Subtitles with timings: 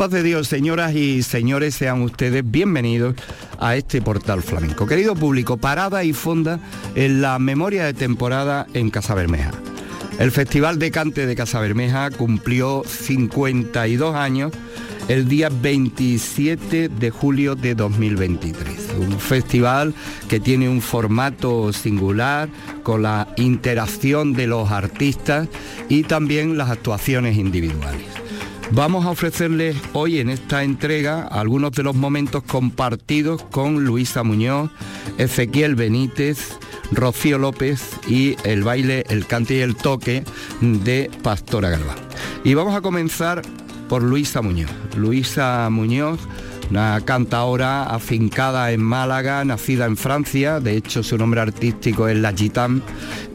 [0.00, 3.14] paz de Dios, señoras y señores, sean ustedes bienvenidos
[3.58, 4.86] a este portal flamenco.
[4.86, 6.58] Querido público, parada y fonda
[6.94, 9.50] en la memoria de temporada en Casa Bermeja.
[10.18, 14.52] El Festival de Cante de Casa Bermeja cumplió 52 años
[15.08, 18.94] el día 27 de julio de 2023.
[19.00, 19.92] Un festival
[20.30, 22.48] que tiene un formato singular
[22.84, 25.46] con la interacción de los artistas
[25.90, 28.29] y también las actuaciones individuales.
[28.72, 34.70] Vamos a ofrecerles hoy en esta entrega algunos de los momentos compartidos con Luisa Muñoz,
[35.18, 36.56] Ezequiel Benítez,
[36.92, 40.22] Rocío López y el baile, el cante y el toque
[40.60, 41.98] de Pastora Galván.
[42.44, 43.42] Y vamos a comenzar
[43.88, 44.70] por Luisa Muñoz.
[44.96, 46.20] Luisa Muñoz
[46.70, 52.32] una cantaora afincada en Málaga, nacida en Francia, de hecho su nombre artístico es La
[52.32, 52.80] Gitane,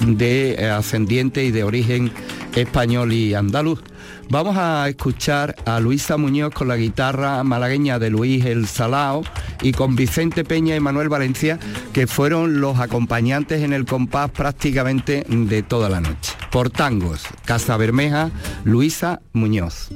[0.07, 2.13] de eh, ascendiente y de origen
[2.55, 3.81] español y andaluz.
[4.29, 9.23] Vamos a escuchar a Luisa Muñoz con la guitarra malagueña de Luis El Salao
[9.61, 11.59] y con Vicente Peña y Manuel Valencia,
[11.93, 16.33] que fueron los acompañantes en el compás prácticamente de toda la noche.
[16.51, 18.31] Por tangos, Casa Bermeja,
[18.63, 19.89] Luisa Muñoz.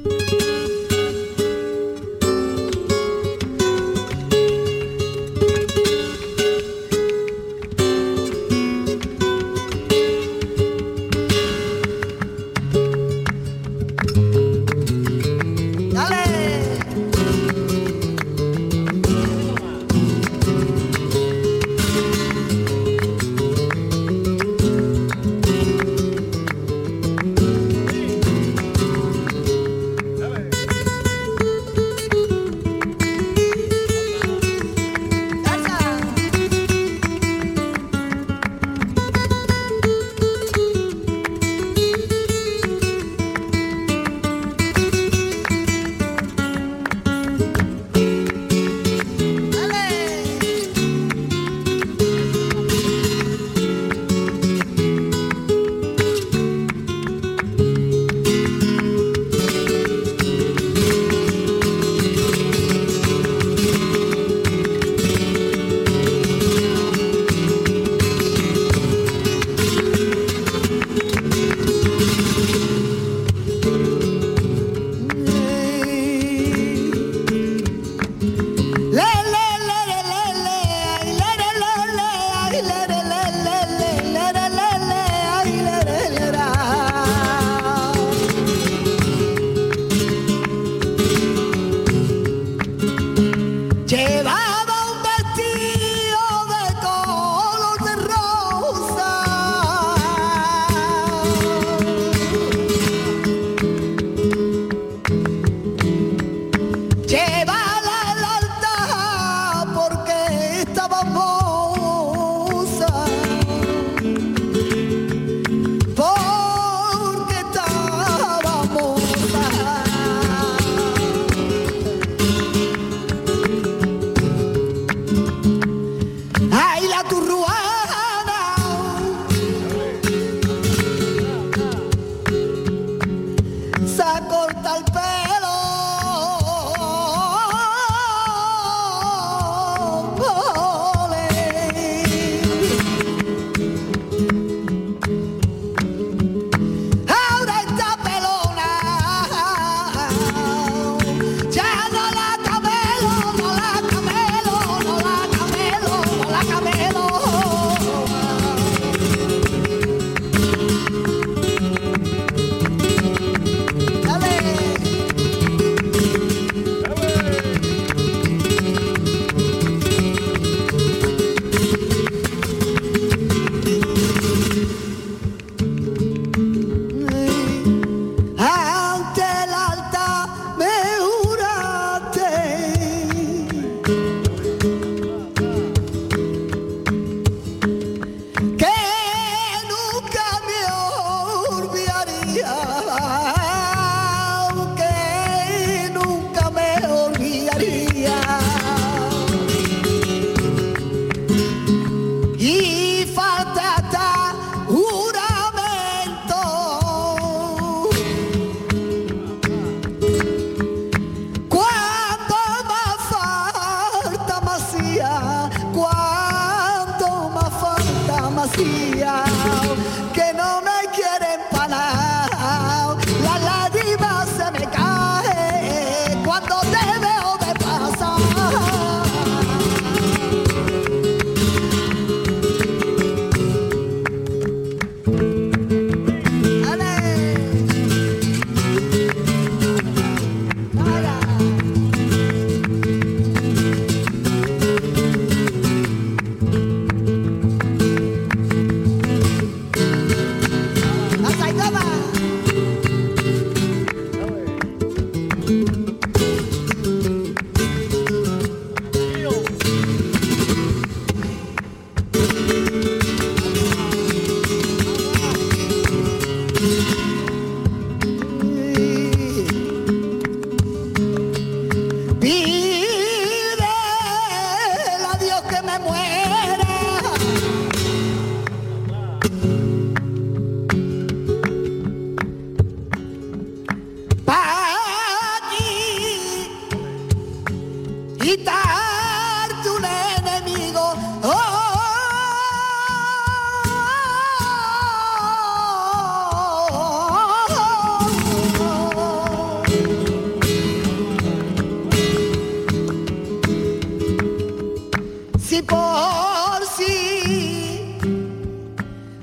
[305.62, 307.96] por sí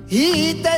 [0.10, 0.78] y te.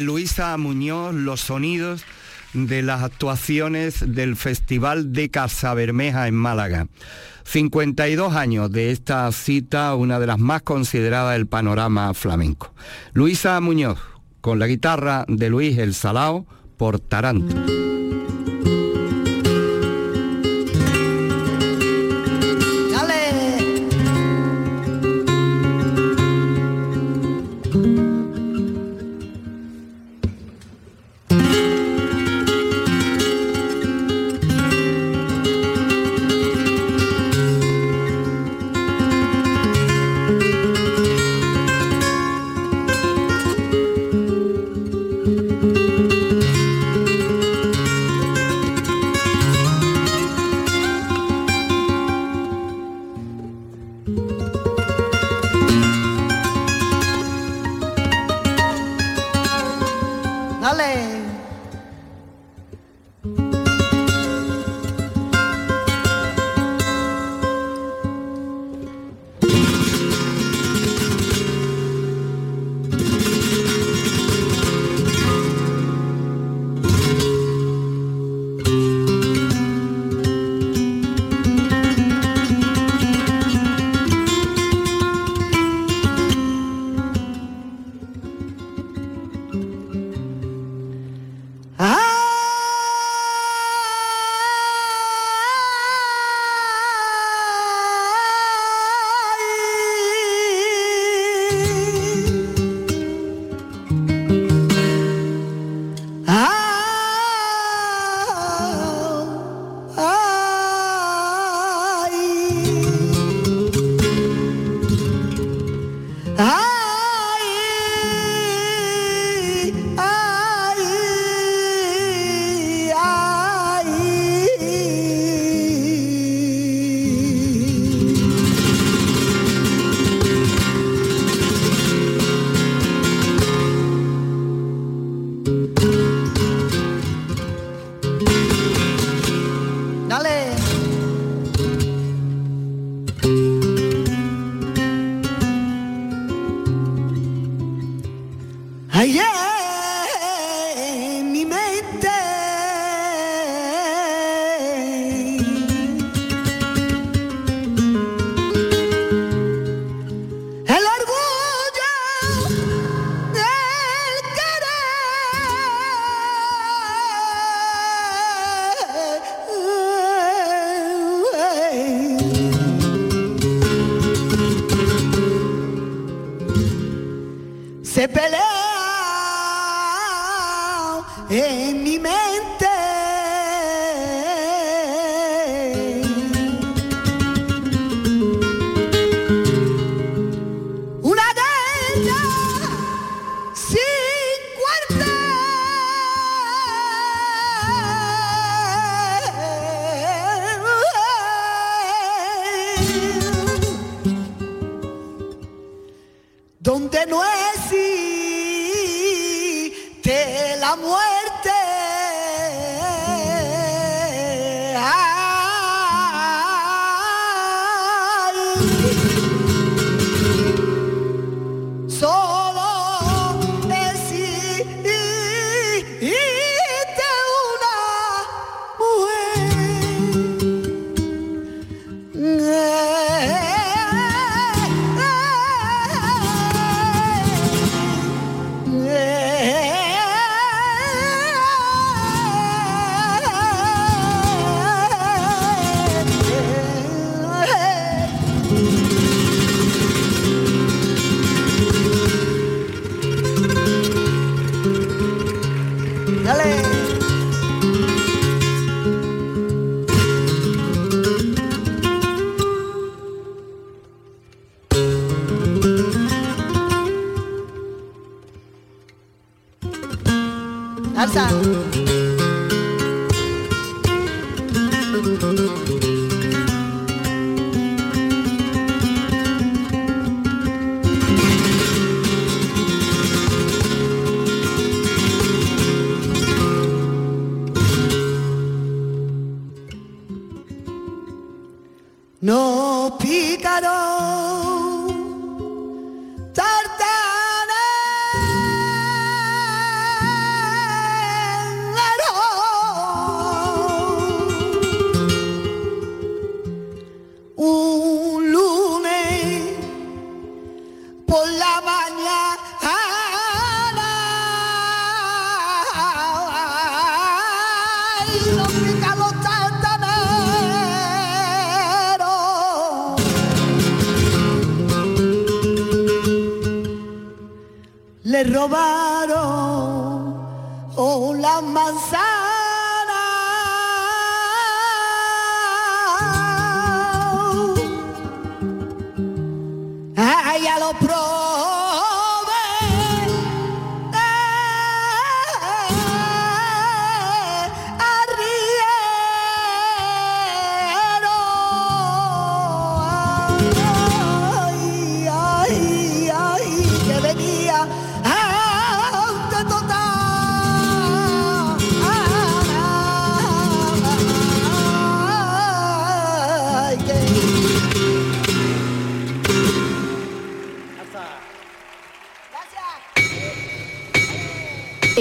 [0.00, 2.04] Luisa Muñoz, los sonidos
[2.52, 6.86] de las actuaciones del Festival de Casabermeja en Málaga.
[7.42, 12.72] 52 años de esta cita, una de las más consideradas del panorama flamenco.
[13.12, 13.98] Luisa Muñoz,
[14.40, 17.89] con la guitarra de Luis El Salao, por Taranto.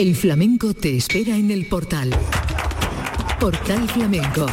[0.10, 2.10] El flamenco te espera en el portal.
[3.39, 4.48] Portal Flamenco.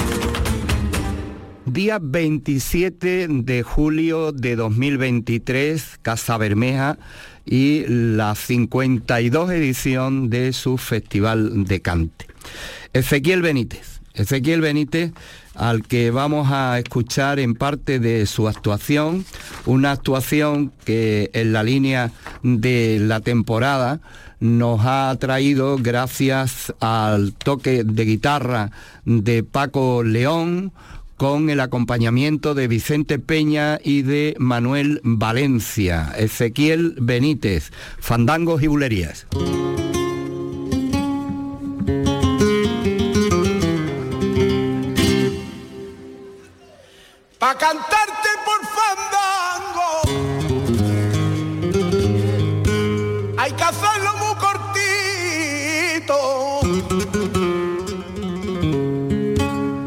[1.64, 6.98] Día 27 de julio de 2023, Casa Bermeja
[7.46, 12.26] y la 52 edición de su Festival de Cante.
[12.92, 14.02] Ezequiel Benítez.
[14.12, 15.12] Ezequiel Benítez,
[15.54, 19.25] al que vamos a escuchar en parte de su actuación,
[19.64, 24.00] una actuación que en la línea de la temporada
[24.40, 28.70] nos ha traído gracias al toque de guitarra
[29.04, 30.72] de Paco León,
[31.16, 39.26] con el acompañamiento de Vicente Peña y de Manuel Valencia, Ezequiel Benítez, Fandangos y Bulerías.
[47.38, 48.05] Pa' cantarte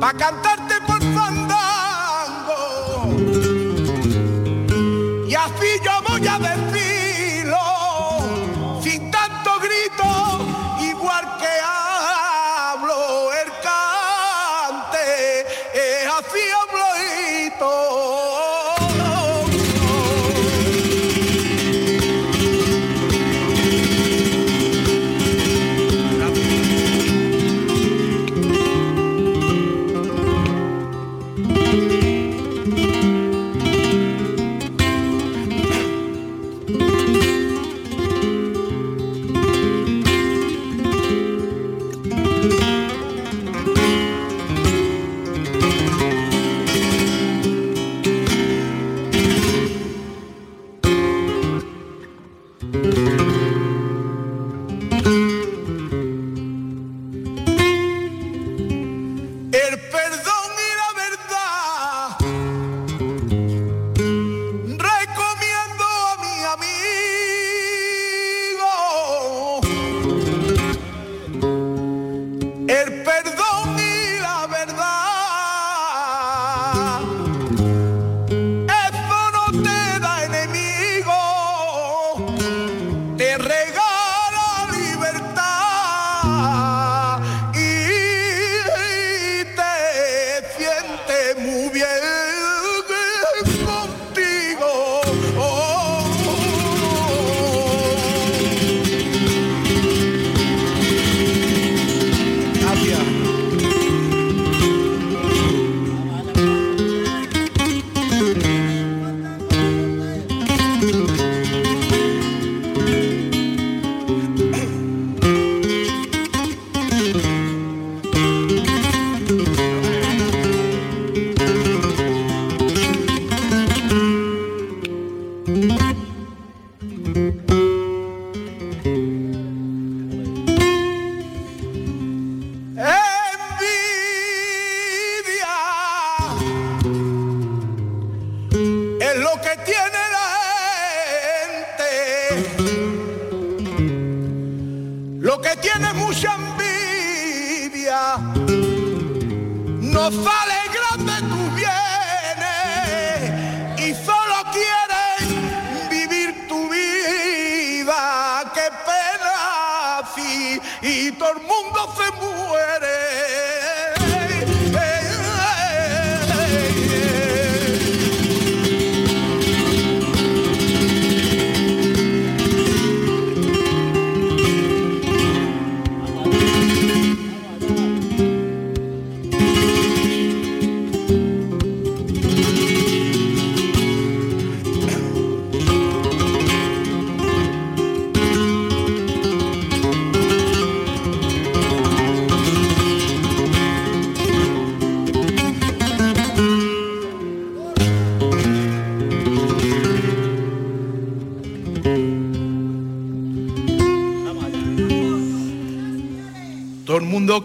[0.09, 2.61] Pa' cantarte por fandango.
[5.27, 7.59] Y así yo voy a decirlo
[8.81, 10.05] sin tanto grito,
[10.81, 15.41] igual que hablo el cante,
[15.75, 16.87] es así hablo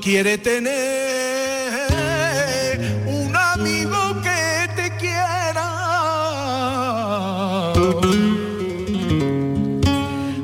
[0.01, 0.73] quiere tener
[3.07, 5.69] un amigo que te quiera.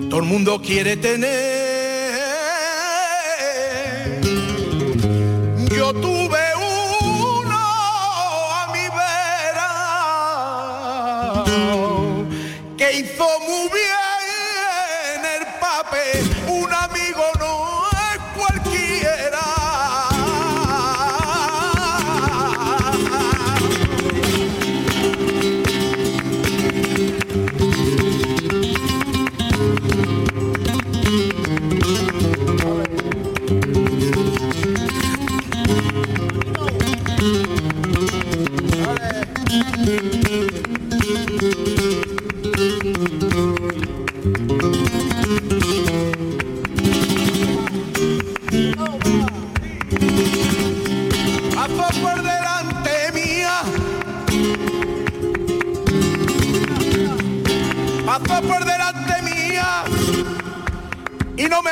[0.09, 1.41] Todo el mundo quiere tener.
[5.77, 7.59] Yo tuve uno
[8.61, 9.73] a mi vera
[12.77, 13.27] que hizo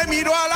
[0.08, 0.47] miró a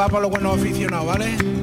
[0.00, 1.59] va para los buenos aficionados, ¿vale?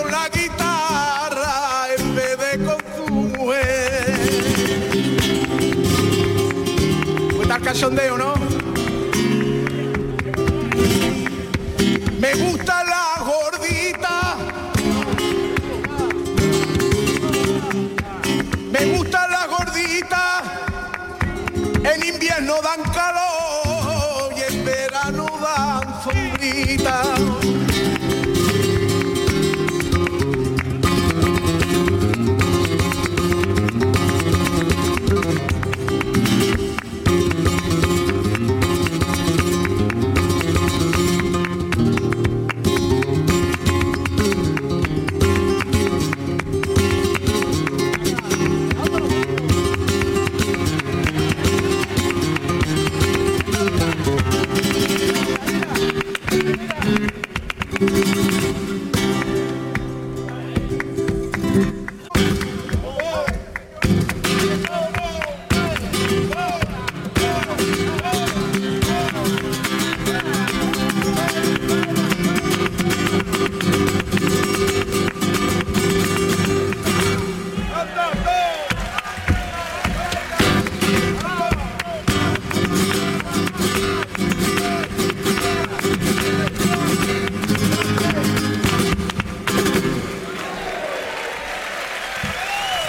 [0.00, 4.20] Con la guitarra en vez de con su mujer.
[7.36, 8.34] Pues el cachondeo, ¿no?
[12.20, 14.36] Me gusta la gordita.
[18.70, 20.42] Me gusta la gordita.
[21.82, 27.59] En invierno dan calor y en verano dan sombrita.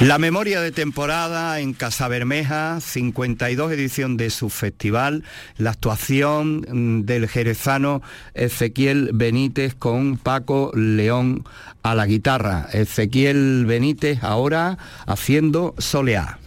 [0.02, 5.24] La memoria de temporada en Casa Bermeja, 52 edición de su festival,
[5.58, 8.02] la actuación mm, del jerezano
[8.34, 11.44] Ezequiel Benítez con Paco León
[11.84, 12.68] a la guitarra.
[12.74, 16.41] Ezequiel Benítez ahora haciendo soleá.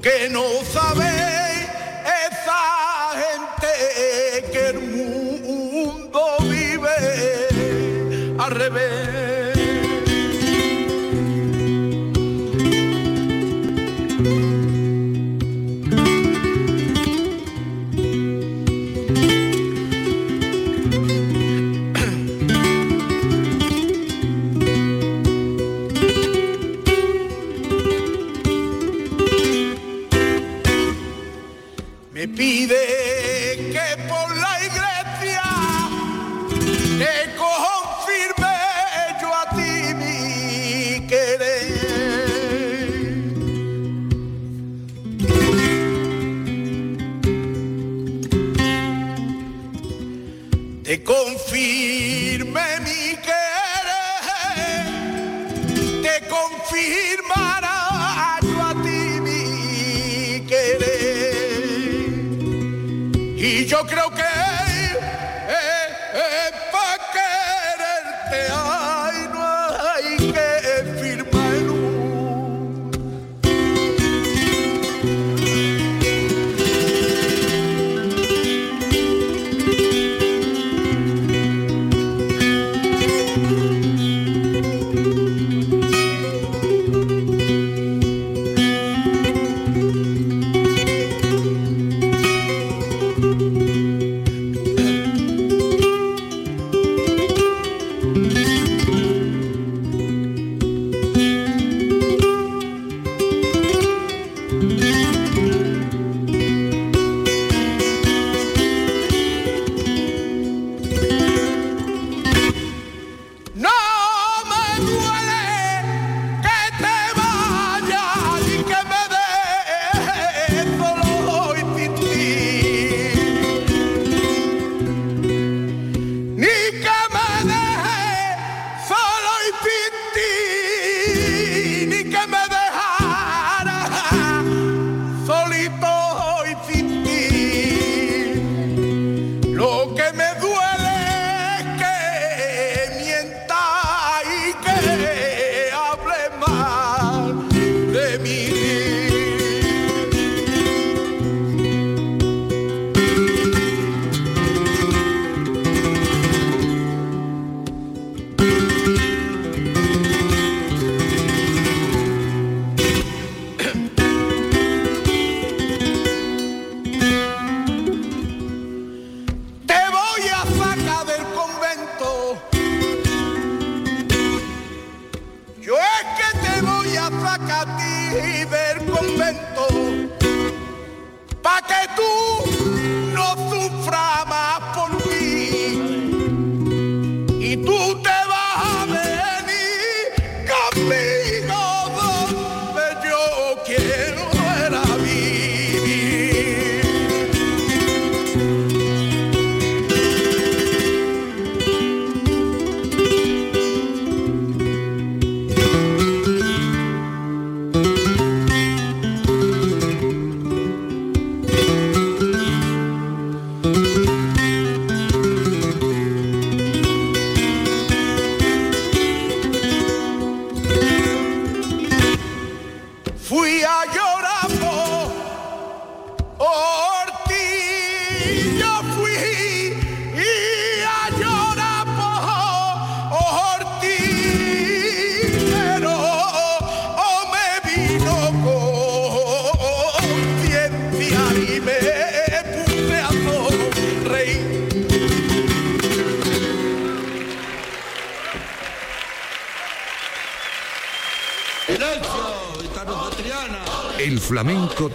[0.00, 1.27] que no sabe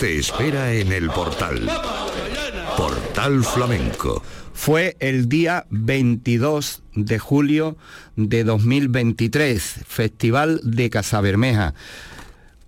[0.03, 1.65] te espera en el portal.
[2.75, 4.21] Portal Flamenco.
[4.53, 7.77] Fue el día 22 de julio
[8.17, 11.73] de 2023, Festival de Casabermeja.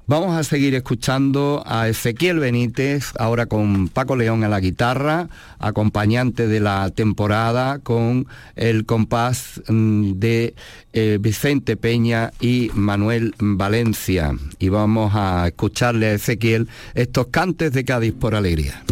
[0.08, 6.48] Vamos a seguir escuchando a Ezequiel Benítez, ahora con Paco León a la guitarra, acompañante
[6.48, 10.54] de la temporada con el compás mm, de
[10.94, 14.36] eh, Vicente Peña y Manuel Valencia.
[14.60, 18.84] Y vamos a escucharle a Ezequiel estos cantes de Cádiz por alegría.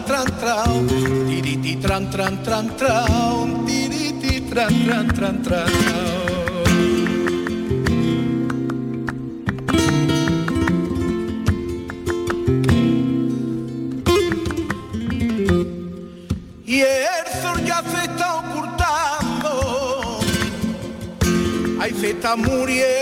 [0.08, 0.86] tran tran
[1.28, 6.12] tiriti tran tran tran tran tiriti tran tran tran tran
[22.22, 23.01] está muriendo.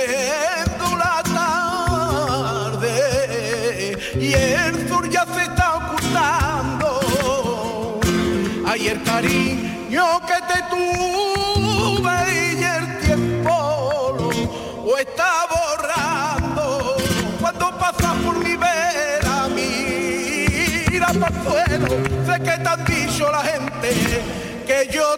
[8.81, 12.17] y el cariño que te tuve
[12.59, 14.17] y el tiempo
[14.85, 16.97] lo, está borrando.
[17.41, 21.89] Cuando pasas por mi vera mira para el suelo
[22.27, 23.89] sé que te han dicho la gente
[24.67, 25.17] que yo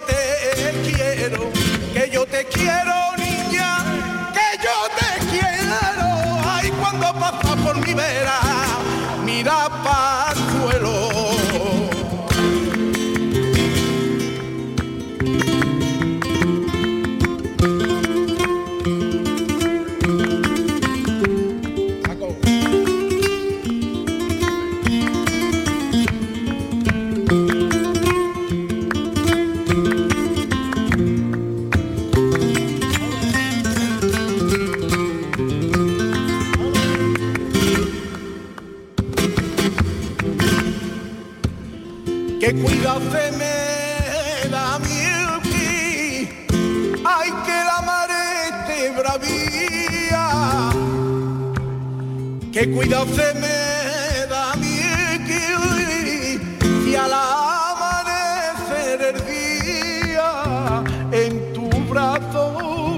[52.63, 54.79] que cuidado se me da mi
[55.17, 56.41] equilibrio
[56.87, 62.97] y al amanecer el día en tu brazo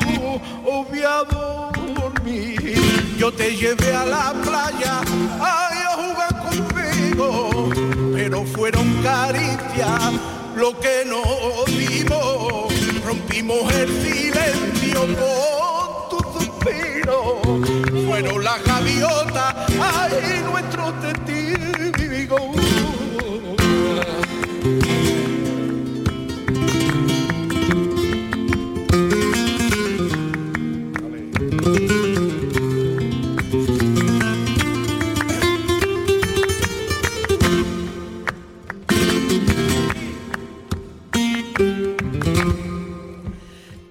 [0.67, 1.25] oh, voy a.
[3.17, 5.01] Yo te llevé a la playa
[5.41, 7.71] ay, a jugar conmigo,
[8.13, 10.13] pero fueron caricias
[10.57, 12.71] lo que nos dimos,
[13.07, 17.41] rompimos el silencio con tu suspiro,
[18.07, 22.53] fueron las gaviotas ay nuestro testigo.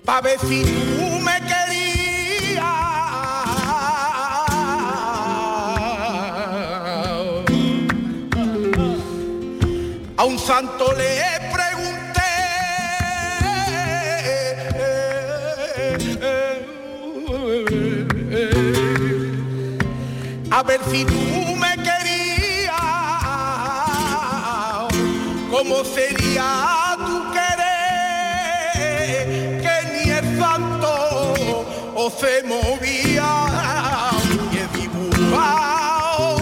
[0.06, 0.73] Pa' vecino
[20.64, 22.72] a ver si tú me querías,
[25.51, 28.82] cómo sería tu querer,
[29.61, 33.30] que ni el santo o se movía
[34.51, 36.38] y he dibujado,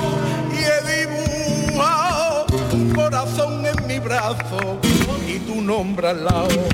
[0.51, 4.79] y he dibujado un corazón en mi brazo
[5.27, 6.70] y tu nombre al lado.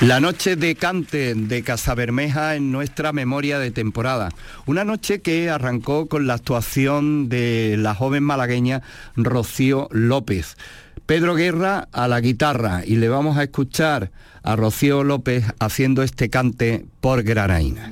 [0.00, 4.28] La noche de cante de Casabermeja en nuestra memoria de temporada.
[4.64, 8.82] Una noche que arrancó con la actuación de la joven malagueña
[9.16, 10.56] Rocío López.
[11.04, 14.12] Pedro Guerra a la guitarra y le vamos a escuchar
[14.44, 17.90] a Rocío López haciendo este cante por Granaína.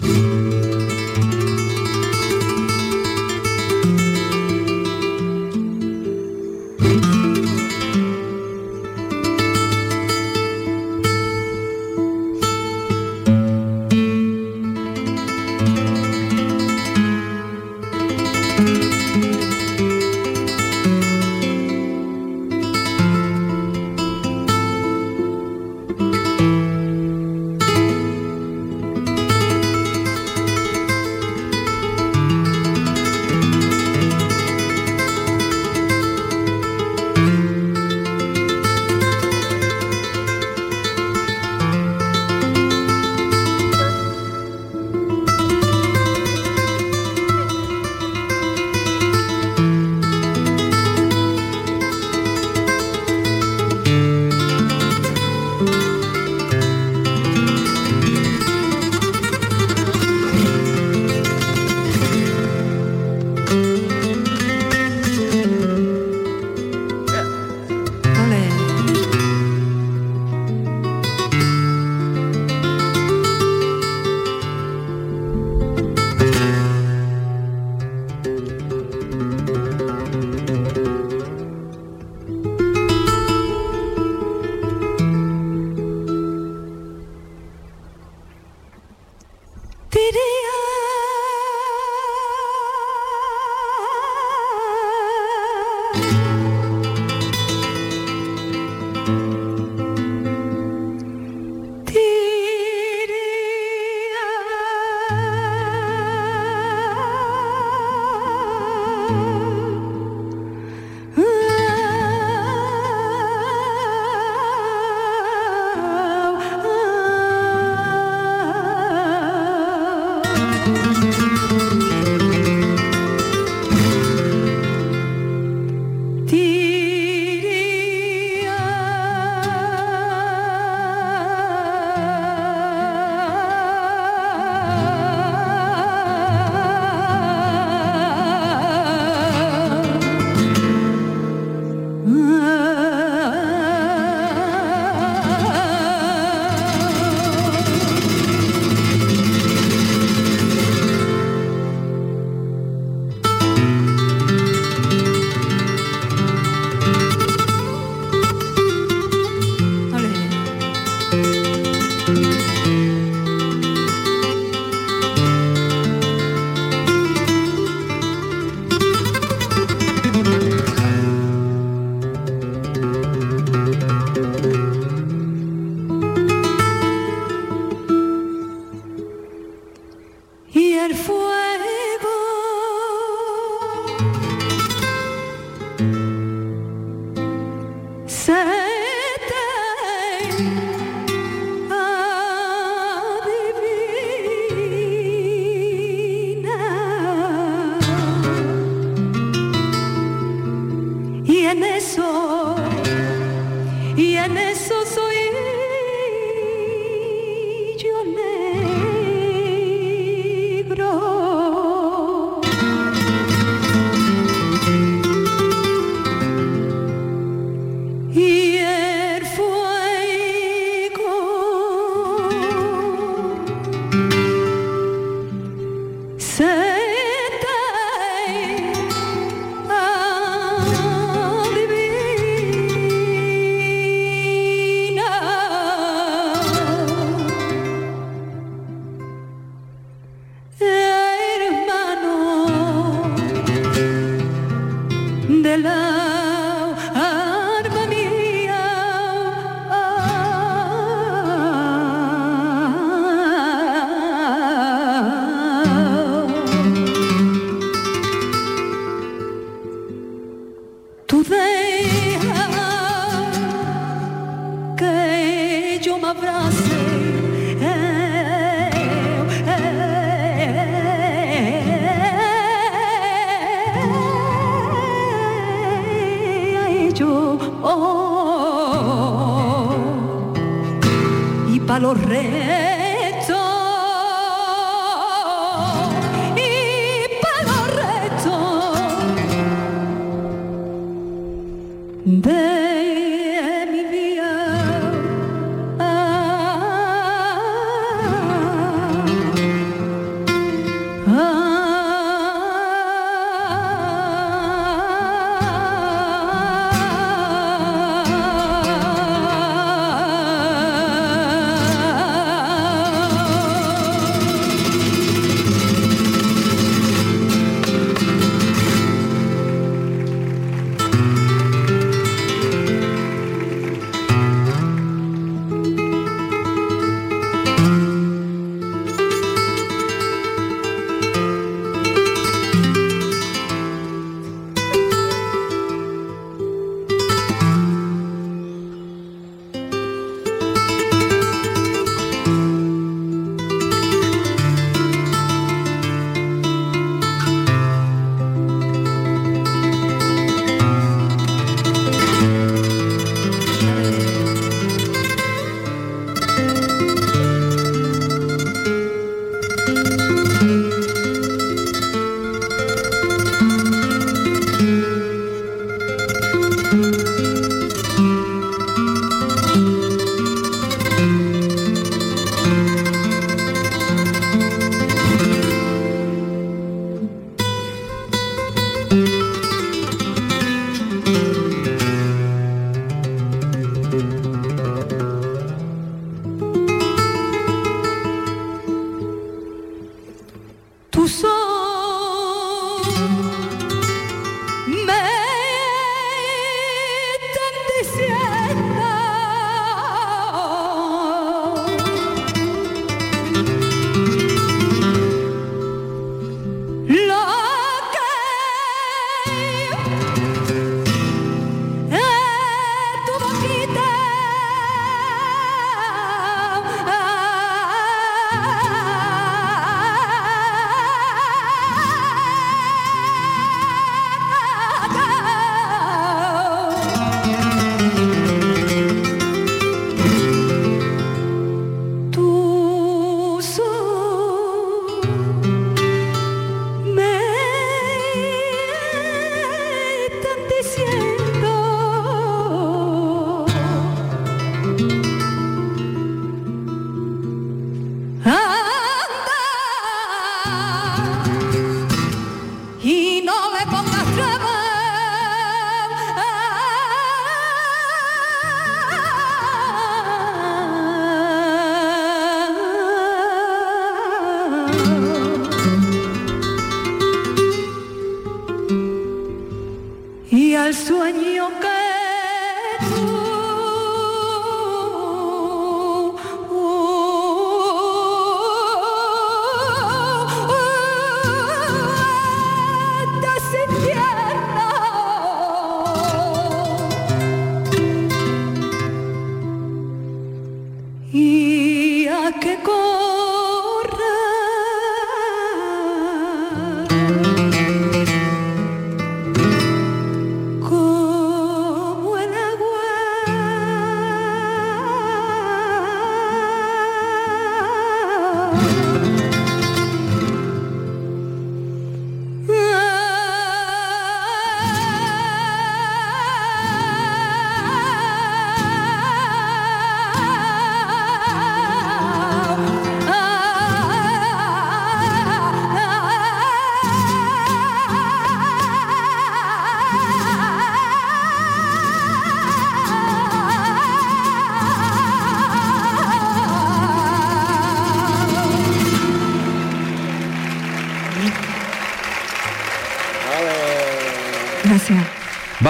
[190.19, 190.76] say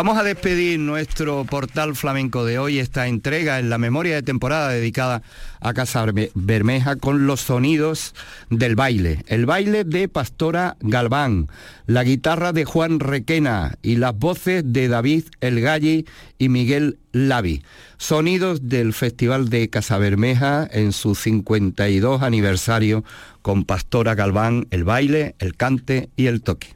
[0.07, 4.69] Vamos a despedir nuestro portal flamenco de hoy, esta entrega en la memoria de temporada
[4.69, 5.23] dedicada
[5.61, 8.15] a Casa Berme- Bermeja con los sonidos
[8.49, 9.25] del baile.
[9.27, 11.49] El baile de Pastora Galván,
[11.87, 16.07] la guitarra de Juan Requena y las voces de David El Galli
[16.39, 17.65] y Miguel Lavi.
[17.97, 23.03] Sonidos del Festival de Casa Bermeja en su 52 aniversario
[23.43, 26.69] con Pastora Galván, el baile, el cante y el toque.